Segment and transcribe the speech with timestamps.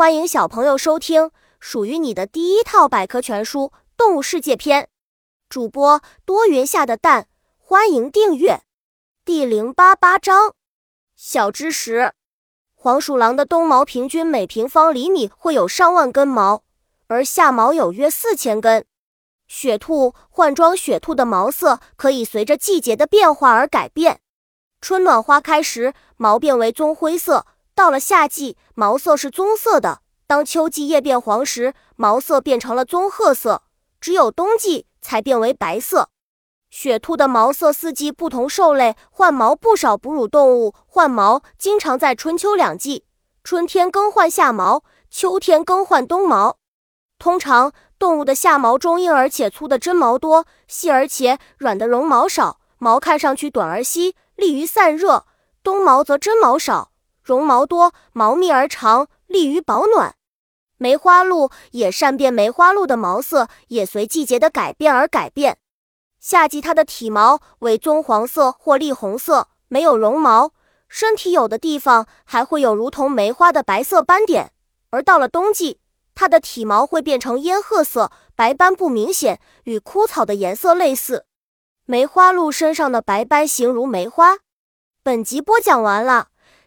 [0.00, 3.64] 欢迎小朋友收听属于你的第一套百科全书
[3.98, 4.84] 《动物世界篇》。
[5.50, 8.62] 主播多云下的蛋，欢迎订阅。
[9.26, 10.54] 第零八八章：
[11.14, 12.14] 小知识。
[12.74, 16.62] 黄鼠狼的冬毛平均每平方厘米会有上万根毛，
[17.08, 18.86] 而夏毛有约四千根。
[19.48, 24.22] 雪兔换装雪兔的毛色可以随着季节的变化而改变。
[24.80, 27.44] 春暖花开时，毛变为棕灰色。
[27.80, 33.62] 到了夏季，毛色是棕色的；当秋季叶变黄时，毛色变成了棕褐色；
[34.02, 36.10] 只有冬季才变为白色。
[36.68, 43.06] 雪兔的毛色四季不同，兽类换毛不少，哺乳动物换毛经常在春秋两季，
[43.42, 46.58] 春天更换夏毛，秋天更换冬毛。
[47.18, 55.24] 通常，动物的夏毛中硬而且粗的真毛多，细而且软的绒毛少，毛看上去短而稀，利于散热；
[55.62, 56.90] 冬毛则真毛少。
[57.22, 60.14] 绒毛多，毛密而长，利于保暖。
[60.76, 65.58] 梅花鹿也善变，梅花鹿的毛色也随季节的改变而改变。
[66.18, 70.52] 夏季它的体毛为棕黄色或栗红色，没有绒毛，
[70.88, 74.52] 身体有的地方还会有如同梅花的白色斑点。
[74.90, 75.78] 而到了冬季，
[76.14, 81.26] 它的体毛会变成烟褐色，白斑不明显，与枯草的颜色类似。
[81.84, 84.38] 梅花鹿身上的白斑形如梅花。
[85.02, 86.28] 本集播讲完了。